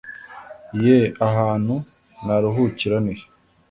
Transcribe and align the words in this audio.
ye 0.85 0.97
ahantu 1.27 1.75
naruhukira 2.25 2.97
ni 3.05 3.13
he 3.19 3.25